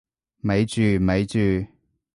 [0.39, 1.37] 咪住咪住！